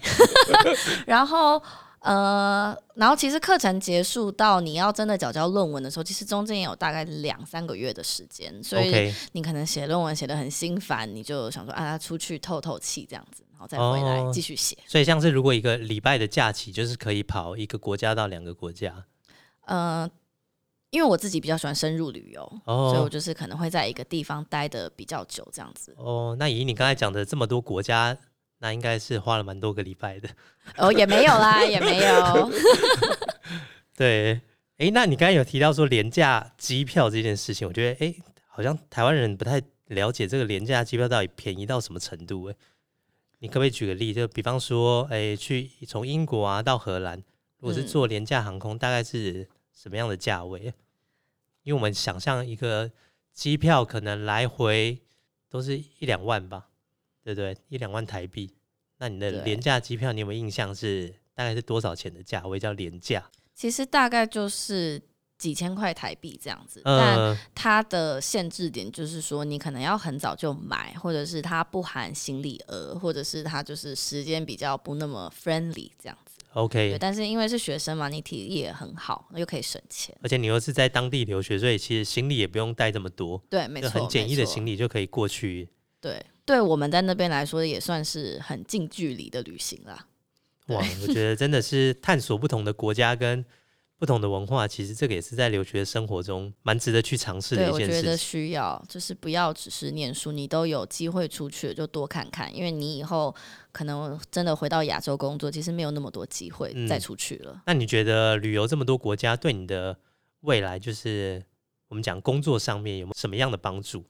[1.07, 1.61] 然后
[2.01, 14.79] 呃，然后其实课程结束到你要真的缴交论文的时候，其实中间也有大概两三个月的时间，所以你可能写论文写得很心烦，你就想说啊，出去透透气这样子，然后再回来哦继续写。
[14.87, 19.05] 所以像是如果一个礼拜的假期，就是可以跑一个国家到两个国家
[19.67, 20.09] 呃，
[20.89, 25.95] 因为我自己比较喜欢深入旅游，所以我哦就是可能会在一个地方待的比较久这样子。
[25.99, 26.35] 哦。
[26.39, 28.17] 那以你刚才讲的这么多国家，
[28.61, 30.29] 那应该是花了蛮多个礼拜的。
[30.77, 32.51] 哦，也没有啦，也没有。
[33.97, 34.41] 对，
[34.77, 42.45] 诶，那你刚才有提到说廉价机票这件事情，我觉得诶，好像台湾人不太了解这个廉价机票到底便宜到什么程度。
[42.45, 42.55] 哎，
[43.41, 44.15] 你可不可以举个例？
[44.15, 47.19] 就比方说，诶，去从英国啊到荷兰，
[47.59, 50.73] 如果是嗯坐廉价航空，大概是什么样的价位？
[51.63, 52.91] 因为我们想象一个
[53.35, 54.99] 机票可能来回
[55.51, 56.70] 都是一两万吧，
[57.35, 57.65] 对不对？
[57.69, 58.53] 一两万台币。
[58.99, 63.25] 那你的廉价机票，你有没有印象是大概是多少钱的价位叫廉价？
[63.55, 65.01] 其实大概就是
[65.39, 76.39] 几千块台币这样子，但呃，它的限制点就是说，你可能要很早就买，或者是它不含行李额，或者是它就是时间比较不那么 friendly 这样子。
[76.53, 80.15] OK，但是因为是学生嘛，你体力也很好，又可以省钱。
[80.21, 85.69] 而且你又是在当地留学，所以其实行李也不用带这么多，对，没就错，很简易的行李就可以过去。
[86.01, 90.07] 对，对我们在那边来说，也算是很近距离的旅行啦。
[90.67, 93.45] 哇，我觉得真的是探索不同的国家跟
[93.97, 98.17] 不同的文化，其实这个也是在留学生活中蛮值得去尝试的对，一我觉得。
[98.17, 103.33] 需要，就是不要只是念书，你都有机会出去了就多看看，因为你以后
[103.71, 107.63] 可能真的回到亚洲工作，其实没有那么多机会嗯再出去了。
[107.67, 109.97] 那你觉得旅游这么多国家，对你的
[110.41, 111.43] 未来，就是
[111.89, 114.05] 我们讲工作上面有没有什么样的帮助？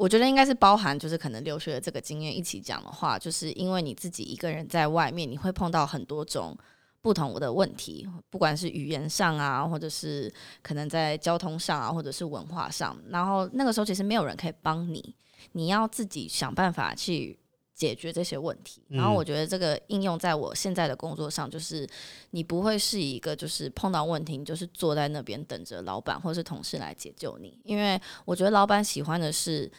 [0.00, 6.56] 我觉得应该是包含，就是可能留学的这个经验一起讲的话，就是因为你自己一个人在外面，你会碰到很多种
[7.02, 10.32] 不同的问题，不管是语言上啊，或者是
[10.62, 12.98] 可能在交通上啊，或者是文化上。
[13.10, 15.14] 然后那个时候其实没有人可以帮你，
[15.52, 17.38] 你要自己想办法去
[17.74, 18.82] 解决这些问题。
[18.88, 21.86] 然后嗯我觉得这个应用在我现在的工作上，就是
[22.30, 29.70] 你不会是一个就是碰到问题，你就是坐在那边等着老板或是同事来解救你，因为我觉得老板喜欢的是。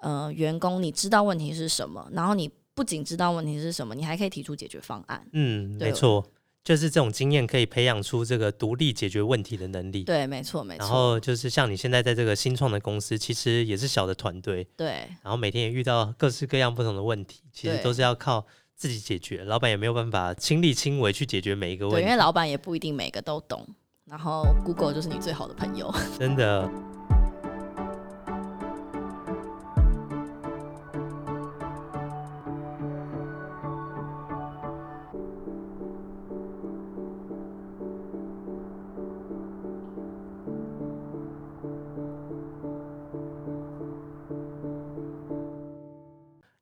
[0.00, 5.26] 呃，员工你知道问题是什么，然后你不仅知道问题是什么，你还可以提出解决方案。
[5.32, 6.24] 嗯，没错，
[6.62, 10.04] 就是这种经验可以培养出这个独立解决问题的能力。
[10.04, 22.16] 对，没错，没错然，后就是像你现在在这个新创的公司，其实也是小的团队，对然后每天也遇到各式各样不同的问题，其实都是要靠自己解决，老板也没有办法亲力亲为去解决每一个问，题因为。
[22.16, 23.66] 老板也不一定每个都懂，
[24.04, 25.92] 然后 Google 就是你最好的朋友。
[26.18, 26.70] 真的。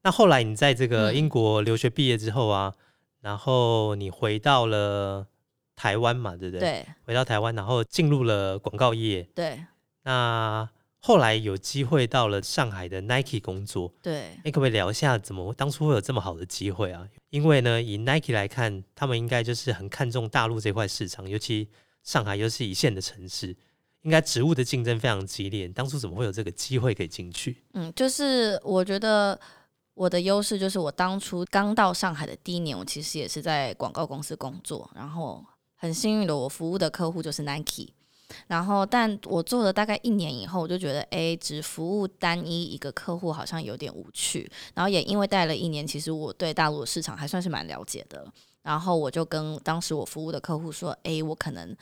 [0.06, 2.72] 那后来你在这个嗯英国留学毕业之后啊，
[3.22, 5.26] 然后你回到了
[5.74, 6.60] 台湾嘛，对不对？
[6.60, 9.28] 对回到台湾，然后进入了广告业。
[9.34, 9.58] 对
[10.04, 17.04] 那后来有机会到了上海的 Nike 工作，对，你可不可以聊一下怎么当初会有这么好的机会啊？
[17.30, 21.68] 因为呢，以 Nike 来看，他们应该就是很看重大陆这块市场，尤其
[22.04, 23.56] 上海又是一线的城市，
[24.02, 25.66] 应该职务的竞争非常激烈。
[25.66, 27.64] 当初怎么会有这个机会可以进去？
[27.72, 29.36] 嗯，就是我觉得
[29.96, 35.42] 我的优势就是我当初刚到上海的第一年，我其实也是在广告公司工作，然后
[35.74, 37.88] 很幸运的，我服务的客户就是 Nike。
[38.48, 44.50] 然后，但我做了大概一年以后，我就觉得，哎，只服务单一一个客户好像有点无趣。
[44.74, 48.30] 然后也因为待了一年，其实我对大陆的市场还算是蛮了解的。
[48.62, 51.74] 然后我就跟当时我服务的客户说，哎，我可能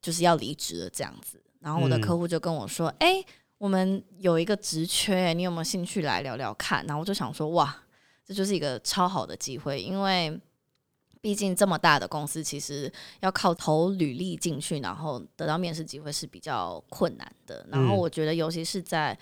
[0.00, 1.38] 就是要离职了这样子。
[1.58, 3.22] 然后我的嗯客户就跟我说，哎、
[3.62, 6.84] 我们有一个职缺，你有没有兴趣来聊聊看？
[6.84, 7.72] 然后我就想说，哇，
[8.26, 10.36] 这就是一个超好的机会，因为
[11.20, 17.64] 毕竟这么大的公司，其实要靠投履历进去，然后得到面试机会是比较困难的。
[17.70, 19.16] 然后嗯我觉得，尤其是在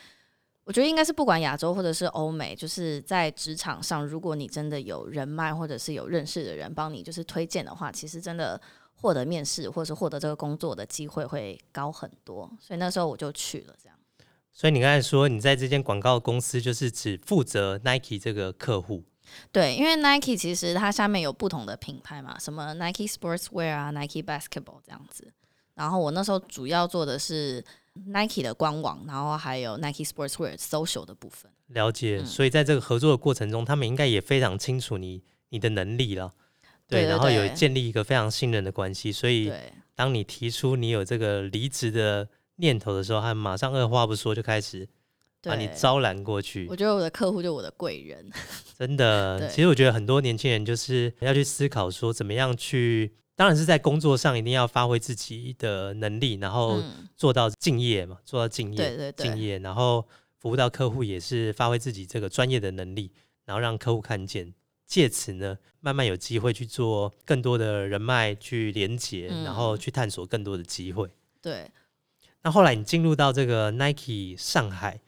[0.64, 8.58] 我觉得应该是不管亚洲或者是欧美，就是在职场上，如果你真的有人脉或者是有认识的人帮你就是推荐的话，其实真的
[9.02, 12.50] 获得面试或是获得这个工作的机会会高很多。
[12.58, 13.94] 所以那时候我就去了，这样。
[14.52, 19.04] 所以你刚才说你在这间广告公司就是只负责 Nike 这个客户，
[19.50, 25.32] 对，因为 Nike 其实它下面有不同的品牌嘛，什么 Nike Sportswear 啊，Nike Basketball 这样子。
[25.74, 27.64] 然后我那时候主要做的是
[28.06, 31.50] Nike 的官网，然后还有 Nike Sportswear social 的部分。
[31.68, 32.18] 了解。
[32.22, 36.32] 嗯所以在这个合作的过程中，他们应该也非常清楚你你的能力了。
[36.86, 39.50] 对对然后有建立一个非常信任的关系，所以
[39.94, 42.28] 当你提出你有这个离职的
[42.60, 44.86] 念头的时候，他马上二话不说就开始
[45.42, 46.76] 把你，招揽过去我。
[46.76, 48.30] 觉得我的客户就我的贵人。
[48.78, 60.06] 真的， 其实我觉得很多年轻人就是要去思考说，怎么样去，当然是在工作上一定要发挥自己的能力，然后嗯，做到敬业嘛，做到敬业，对对对敬业，然后
[60.38, 63.10] 服务到客户也是发挥自己这个专业的能力，
[63.44, 64.52] 然后让客户看见，
[64.86, 71.08] 借此呢，慢慢有机会去做更多的人脉去连接，嗯然后去探索更多的机会。
[71.42, 71.70] 对，
[72.42, 75.00] 那后来你进入到这个 Nike 上海，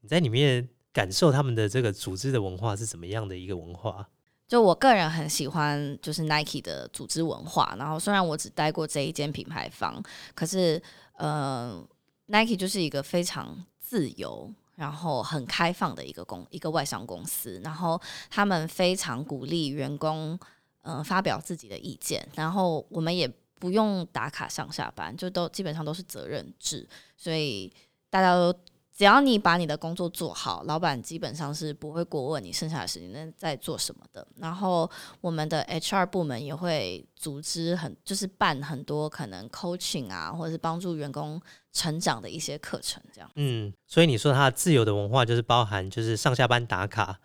[0.00, 4.06] 你在里面感受他们的这个组织的文化是怎么样的一个文化？
[4.48, 10.02] 就我个人很喜欢就是 Nike 的组织文化，然后虽然我只待过这一间品牌方，
[10.34, 11.86] 可是呃
[12.26, 14.52] ，Nike 就是一个非常自由。
[14.76, 20.40] 然后很开放的一个公一个外商公司，然后他们非常鼓励员工
[20.80, 27.72] 呃发表自己的意见，然后我们也不用打卡上下班，就都基本上都是责任制，所以
[28.08, 28.52] 大家都
[28.96, 34.26] 只要你把你的工作做好，老板基本上是不会过问你剩下的时间在做什么的。
[34.36, 41.40] 然后我们的 HR 部门也会组织很就是办很多可能 coaching 啊，或者是帮助员工
[41.72, 43.30] 成长的一些课程，这样。
[43.36, 47.20] 嗯，所以你说它自由的文化就是包含就是上下班打卡，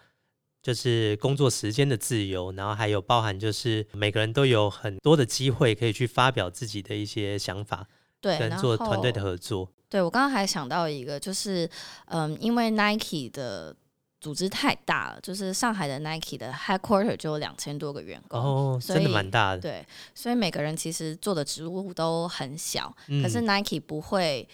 [0.66, 7.88] 就是工作时间的自由，然后还有包含就是每个人都有很多的机会可以去发表自己的一些想法，
[8.20, 9.72] 对，跟然做团队的合作。
[9.88, 11.70] 对我刚刚还想到一个，就是
[12.06, 13.76] 嗯，因为 Nike 的
[14.20, 18.42] 组织太大了，就是上海的 Nike 的 headquarter 就有两千多个员工。
[18.42, 19.62] 哦，所真的以蛮大的。
[19.62, 24.50] 对，所以每个人其实做的职务都很小，嗯可是 Nike 不会，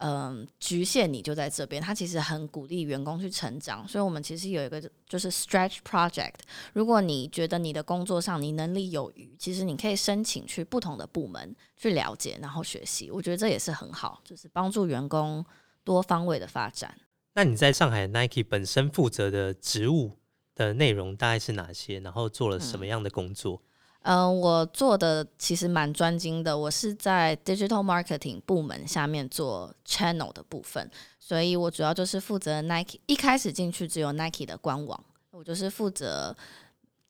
[0.00, 3.86] 嗯、局限你就在这边，他其实很鼓励员工去成长。
[3.86, 6.34] 所以我们其实有一个就是 Stretch Project，
[6.72, 13.10] 如果你觉得你的工作上你能力有余，其实你可以申请去不同的部门去了解，然后学习。
[13.10, 15.44] 我觉得这也是很好，就是帮助员工
[15.84, 16.96] 多方位的发展。
[17.34, 20.18] 那你在上海 Nike 本身负责的职务
[20.54, 22.00] 的内容大概是哪些？
[22.00, 23.62] 然后做了什么样的工作？
[23.62, 23.69] 嗯、
[24.02, 32.98] 嗯我做的其实蛮专精的，我是在 digital marketing 部门下面做 channel 的部分，所以我主要就是负责 Nike。
[33.06, 36.34] 一开始进去只有 Nike 的官网，我就是负责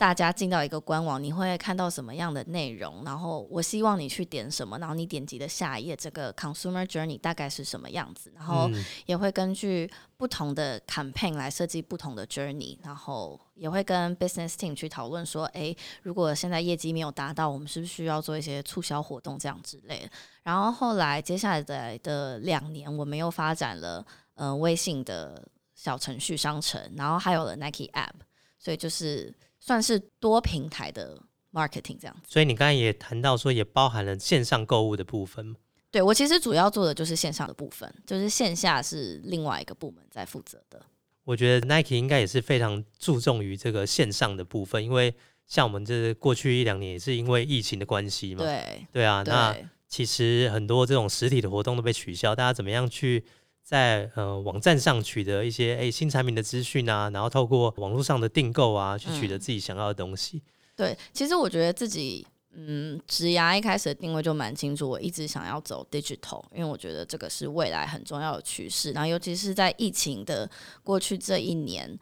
[0.00, 20.10] 大家进到一个官网，你会看到什么样的内容，然后我希望你去点什么，然后你点击的下一页，这个 consumer journey 大概是什么样子，然后嗯也会根据不同的 campaign 来设计不同的 journey，然后也会跟 business team 去讨论说，诶，如果现在业绩没有达到，我们是不是需要做一些促销活动这样之类的。
[20.42, 24.02] 然后后来接下来的的两年，我们又发展了
[24.36, 28.14] 呃微信的小程序商城，然后还有了 Nike app，
[28.58, 32.22] 所以就是算是多平台的 marketing 这样子。
[32.26, 35.54] 所以你刚才也谈到说，也包含了线上购物的部分。
[35.92, 40.80] 对我其实主要做的就是线上的部分，就是线下是另外一个部门在负责的。
[41.24, 45.14] 我觉得 Nike 应该也是非常注重于这个线上的部分，因为
[45.46, 48.44] 像我们这过去一两年也是因为疫情的关系嘛。
[48.44, 49.56] 对对啊，那
[49.88, 53.24] 其实很多这种实体的活动都被取消，大家怎么样去
[53.70, 60.42] 在呃网站上取得一些诶新产品的资讯啊，然后透过网络上的订购啊，去取得嗯自己想要的东西。
[60.74, 68.90] 对，其实我觉得自己嗯，职涯一开始的定位就蛮清楚，我一直想要走 digital，因为我觉得这个是未来很重要的趋势。
[68.90, 70.50] 然后尤其是在疫情的
[70.82, 71.96] 过去这一年，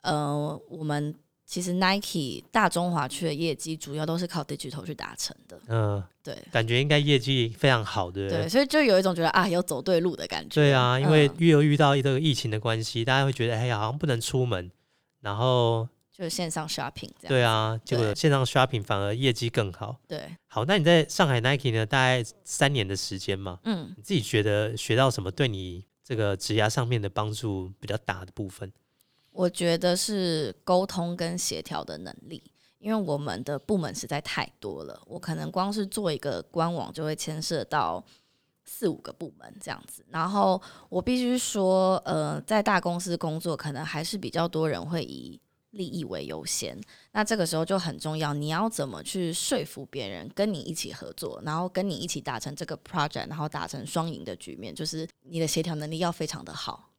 [0.00, 5.60] 呃，我们其实 Nike 大中华区的业绩主要都是靠 digital 去达成的。
[5.68, 8.48] 嗯、对感觉应该业绩非常好，对不对？
[8.48, 10.54] 所以就有一种觉得啊，有走对路的感觉。
[10.54, 14.70] 对啊，因为嗯又遇到这个疫情的关系，大家会觉得哎呀，好像不能出门，
[15.20, 17.28] 然后就是线上 shopping 这样。
[17.28, 19.96] 对啊，结果对线上 shopping 反而业绩更好。
[20.08, 28.72] 对，好，那你在上海 Nike 呢，大概三年的时间嘛，嗯，你自己觉得学到什么对你这个职涯上面的帮助比较大的部分？
[29.32, 32.42] 我觉得是沟通跟协调的能力，
[32.78, 38.04] 因为我们的部门实在太多了，我可能光是做一个官网就会牵涉到
[38.64, 40.04] 四五个部门这样子。
[40.10, 45.40] 然后我必须说，呃，在大公司工作，可能还是比较多人会以
[45.70, 46.78] 利益为优先。
[47.12, 56.91] 那这个时候就很重要，你要怎么去说服别人跟你一起合作，然后跟你一起达成这个 project，然后达成双赢的局面，就是你的协调能力要非常的好。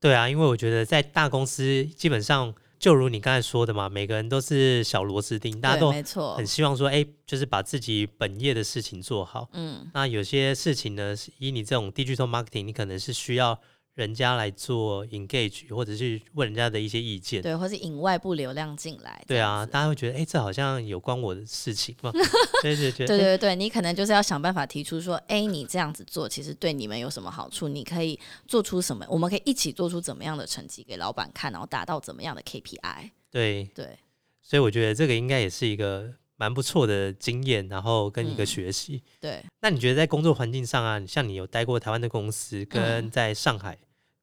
[0.00, 5.92] 对啊，因为我觉得在大公司基本上就如你刚才说的嘛，每个人都是小螺丝钉，大家都
[6.34, 9.50] 很，希望说，哎，就是把自己本业的事情做好。
[9.52, 9.90] 嗯。
[9.92, 13.60] 那有些事情呢，是以你这种 digital marketing，你可能是需要
[14.00, 17.42] 人家来做 engage，或者是问人家的一些意见。
[17.42, 19.22] 对，或是引外部流量进来。
[19.28, 22.10] 对啊，大家会觉得，哎、这好像有关我的事情嘛？
[22.62, 27.68] 对对对，诶对对对，你可能就是要想办法提出说，哎，你这样子做其实对你们有什么好处？
[27.68, 29.04] 你可以做出什么？
[29.10, 33.10] 我们可以一起做出怎么样的成绩给老板看，然后达到怎么样的 KPI？
[33.30, 33.98] 对，对，
[34.40, 39.02] 所以我觉得这个应该也是一个蛮不错的经验，然后跟一个嗯学习。
[39.20, 43.78] 对，那你觉得在工作环境上啊，像你有待过台湾的公司，跟嗯在上海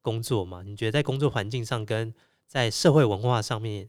[0.08, 0.62] 工作嘛？
[0.64, 2.14] 你觉得在工作环境上跟
[2.46, 3.86] 在社会文化上面，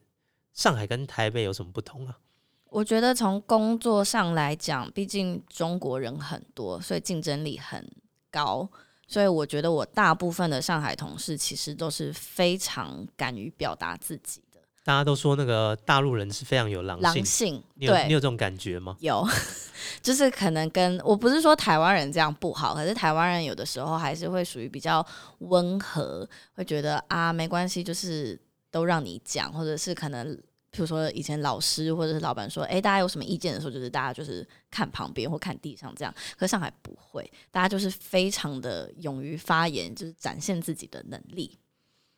[0.54, 2.18] 上海跟台北有什么不同啊？
[2.66, 7.90] 我觉得从工作上来讲，毕竟中国人很多，所以竞争力很
[8.30, 8.70] 高。
[9.08, 14.44] 所以我觉得我大部分的上海同事其实都是非常敢于表达自己
[14.90, 18.98] 大家都说那个大陆人是非常有狼性，狼性，你有你，有这种感觉吗？
[19.02, 19.24] 有，
[20.02, 25.06] 就是可能跟我不是说台湾人这样不好，可是台湾人有的时候还是会属于比较
[25.42, 28.36] 温和，会觉得啊没关系，就是
[28.72, 30.36] 都让你讲，或者是可能
[30.72, 36.12] 比如说以前老师或者是老板说，哎，大家有什么意见的时候，就是大家就是看旁边或看地上这样。
[36.36, 41.60] 可上海不会，大家就是非常的勇于发言，就是展现自己的能力。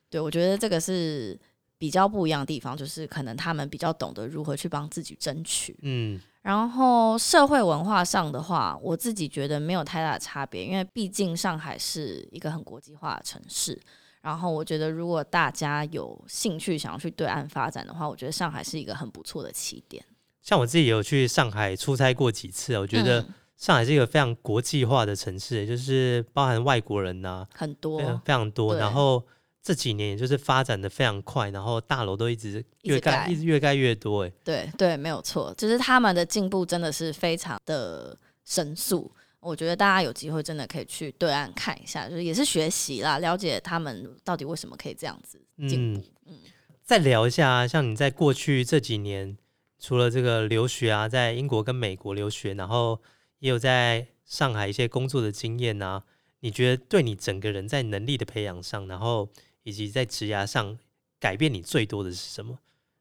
[0.08, 1.38] 对我觉得这个是
[1.82, 5.76] 比较不一样的地方，就是可能他们比较懂得如何去帮自己争取。
[5.82, 13.76] 嗯，然后社会文化上的话，我自己觉得没有太大的差别，因为毕竟上海是一个很国际化的城市。
[14.20, 20.04] 然后我觉得，如果大家有兴趣想要去对岸发展的话，我觉得上海是一个很不错的起点。
[20.40, 23.26] 像我自己有去上海出差过几次，我觉得
[23.56, 28.76] 上海是一个非常国际化的城市，就是包含外国人呐，很多非常非常多。
[28.76, 29.26] 然后
[29.62, 34.24] 这几年也就是发展的非常快，然后大楼都一直越盖，一直越盖越多。
[34.24, 39.10] 哎，对对，没有错，就是他们的进步真的是非常的神速。
[39.38, 46.04] 我觉得大家有机会真的可以去对岸看一下，就是也是学习啦，了解他们到底为什么可以这样子进步。
[46.26, 46.38] 嗯，
[46.84, 49.36] 再聊一下，像你在过去这几年，
[49.80, 53.00] 除了这个留学啊，在英国跟美国留学，然后
[53.40, 56.04] 也有在上海一些工作的经验啊，
[56.38, 59.28] 你觉得对你整个人在能力的培养上，然后
[59.62, 60.78] 以及在职涯上
[61.20, 62.58] 改变你最多的是什么？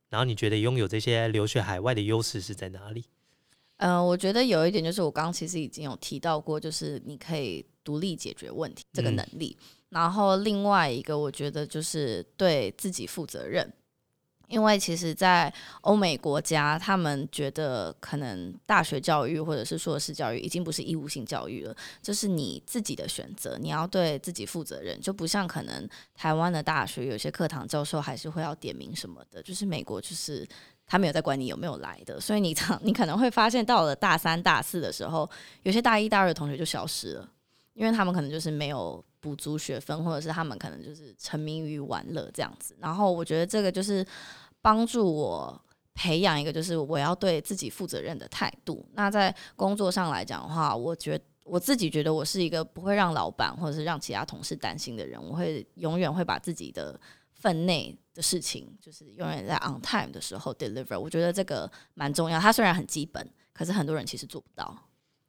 [0.09, 3.05] 然后你觉得拥有这些留学海外的优势是在哪里？
[3.78, 9.57] 嗯，我觉得有一点就是我刚刚其实已经有提到过，就是你可以独立解决问题这个能力。
[9.89, 13.74] 然后另外一个，我觉得就是对自己负责任，
[14.51, 30.47] 因为其实，在欧美国家，他们觉得可能大学教育或者是硕士教育已经不是义务性教育了，就是你自己的选择，你要对自己负责任，就不像可能台湾的大学有些课堂教授还是会要点名什么的，就是美国就是。
[30.87, 35.29] 他没有在管你有没有来的，所以你常你可能会发现，到了大三、大四的时候，
[35.63, 37.29] 有些大一、大二的同学就消失了，
[37.75, 42.75] 因为他们可能就是没有补足学分，或者是他们可能就是沉迷于玩乐这样子。
[42.77, 44.05] 然后我觉得这个就是
[44.62, 45.62] 帮助我
[45.93, 48.86] 培养一个就是我要对自己负责任的态度。
[48.93, 56.99] 那在工作上来讲的话，我觉得我自己觉得我是一个不会让老板或者是让其他同事担心的人，我会永远会把自己的。
[57.34, 62.39] 分内的事情就是永远在 on time 的时候 deliver，我觉得这个蛮重要。
[62.39, 64.78] 它虽然很基本，可是很多人其实做不到。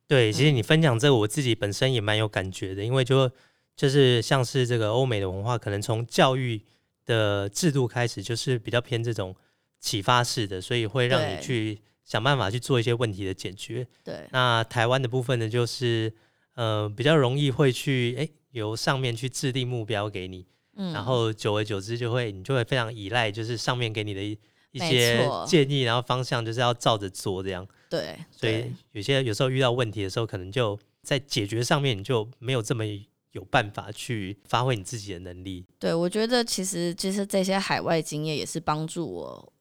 [0.07, 3.30] 对，其实你分享这个，我自己本身也蛮有感觉的，因为就
[3.74, 6.62] 就是像是这个欧美的文化，可能从教育
[7.07, 9.34] 的制度开始就是比较偏这种
[9.80, 13.86] 启发式的，所以会让你去想办法去做一些问题的解决。
[14.05, 16.12] 对，那台湾的部分呢，就是
[16.55, 20.46] 呃比较容易会去哎由上面去制定目标给你。
[20.74, 24.38] 嗯然后久而久之，就会你就会非常依赖，就是上面给你的一
[24.70, 27.68] 一些建议，然后方向就是要照着做这样。
[27.90, 32.86] 对，所以有些有时候遇到问题的时候，可能就在解决上面你就没有这么
[33.33, 35.66] 有办法去发挥你自己的能力。
[35.78, 39.53] 对，我觉得其实其实这些海外经验也是帮助我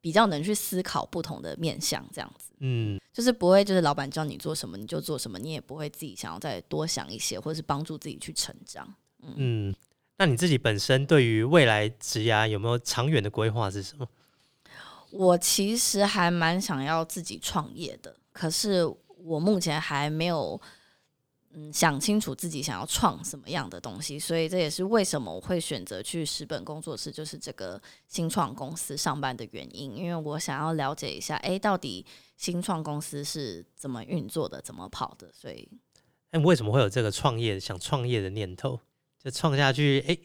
[0.00, 2.52] 比较能去思考不同的面向，这样子。
[2.60, 8.94] 嗯，就是不会就是老板叫你做什么你就做什么，你也不会自己想要再多想一些，或者是帮助自己去成长。
[9.22, 9.74] 嗯。
[10.16, 14.06] 那你自己本身对于未来职涯有没有长远的规划是什么？
[15.10, 18.84] 我其实还蛮想要自己创业的，可是
[19.24, 20.60] 我目前还没有
[21.54, 32.04] 嗯想清楚自己想要创什么样的东西，所以这也是为什么我会选择去十本工作室，就是这个新创公司上班的原因，因为我想要了解一下，哎，到底
[32.36, 35.68] 新创公司是怎么运作的，怎么跑的，所以，
[36.30, 38.80] 哎，为什么会有这个创业想创业的念头？
[39.22, 40.18] 就创下去，哎，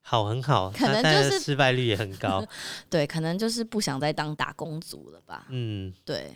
[0.00, 2.44] 好，很好，可能就是失败率也很高。
[2.90, 5.46] 对，可能就是不想再当打工族了吧。
[5.50, 6.34] 嗯，对，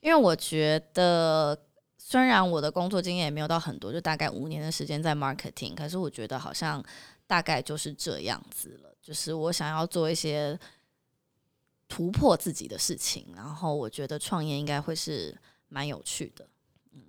[0.00, 1.58] 因为我觉得，
[2.06, 6.84] 虽然我的工作经验也没有到很多，就大概五年的时间在 marketing，可是我觉得好像
[7.26, 8.94] 大概就是这样子了。
[9.00, 10.56] 就是我想要做一些
[11.88, 15.34] 突破自己的事情，然后我觉得创业应该会是
[15.68, 16.46] 蛮有趣的。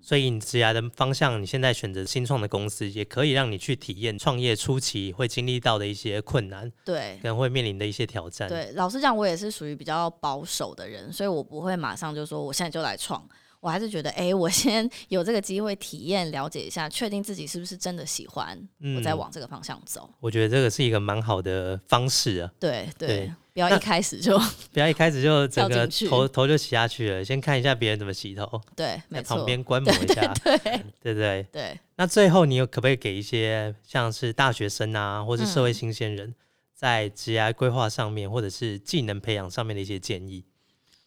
[0.01, 8.47] 所以你职涯的方向，你现在选择新创的公司，也可以让你去体验创业初期会经历到的一些困难，对，可能会面临的一些挑战。
[8.47, 13.27] 对，老实讲，我也是属于比较保守的人，所以我不会马上就说我现在就来创。
[13.65, 18.55] 我还是觉得，哎，我先 有这个机会体验、了解一下，确定自己是不是真的喜欢，
[18.95, 20.07] 我再往这个方向走。
[20.19, 22.51] 我觉得这个是一个蛮好的方式啊。
[22.59, 24.37] 对对，不要一开始就
[24.71, 28.61] 不要一开始就整个头头就洗下去了，先看一下别人怎么洗头。
[28.77, 30.57] 对，在旁边观摩一下，对
[31.01, 31.79] 对对对。
[31.95, 36.35] 那最后，你有可不可以给一些像是大学生啊，或是社会新鲜人，
[36.75, 40.45] 在职业规划上面，或者是技能培养上面的一些建议？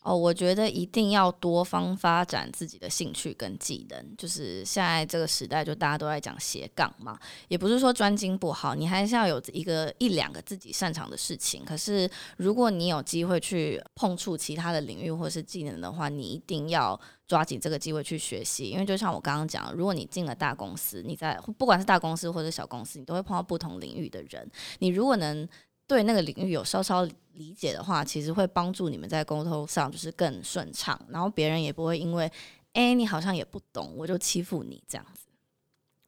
[0.09, 4.17] 哦，我觉得一定要多方发展自己的兴趣跟技能。
[4.17, 11.63] 就是现在这个时代，就大家都在讲斜杠嘛，也不是说专精不好，你还是要有一个一两个自己擅长的事情。
[11.63, 18.71] 可是如果你有机会去碰触其他的领域或是技能的话，你一定要抓紧这个机会去学习。
[18.71, 24.51] 因为就像我刚刚讲，如果你进了大公司，你在不管是大公司或者小公司，你都会碰到不同领域的人。
[24.79, 25.47] 你如果能
[25.89, 32.31] 对那个领域有稍稍理解的话，其实会帮助你们在沟通上就是更顺畅，然后别人也不会因为
[32.75, 35.27] 哎你好像也不懂，我就欺负你这样子。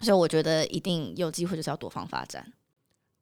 [0.05, 2.53] 所以我觉得一定有机会就是要多方发展。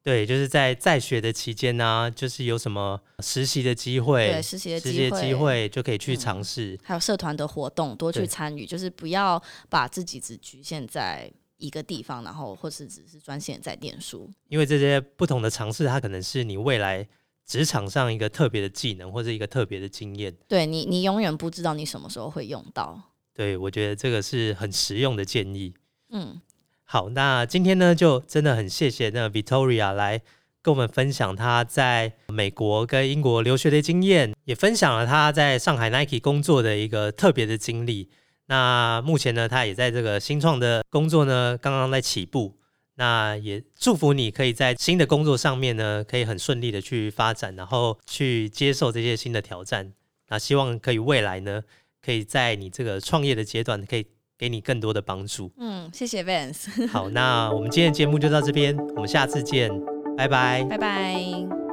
[0.03, 11.31] 对，就是在在学的期间呢，就是有什么实习的机会，对实习的机会，机会就可以去尝试，还有社团的活动多去参与，就是不要把自己只局限在。
[11.59, 17.07] 一个地方，然后或是只是专线在念书，因为这些不同的尝试，它可能是你未来
[17.45, 20.35] 职场上一个特别的技能，或者一个特别的经验。
[20.49, 23.01] 对你，你永远不知道你什么时候会用到。
[23.35, 25.75] 对，我觉得这个是很实用的建议。
[26.11, 26.41] 嗯，
[26.85, 30.21] 好，那今天呢，就真的很谢谢那 Victoria 来
[30.63, 38.11] 跟我们分享她在美国跟英国留学的经验，也分享了他在上海 Nike 工作的一个特别的经历。
[38.49, 42.57] 那目前呢，他也在这个新创的工作呢，刚刚在起步。
[42.97, 49.93] 那也祝福你可以在新的工作上面呢，可以很顺利的去发展，然后去接受这些新的挑战。
[50.31, 51.63] 那希望可以未来呢，
[52.03, 54.05] 可以在你这个创业的阶段，可以
[54.37, 55.53] 给你更多的帮助。
[55.59, 56.89] 嗯，谢谢 Vance。
[56.89, 59.71] 好，那我们今天的节目就到这边，我们下次见，
[60.17, 61.68] 拜拜，拜拜。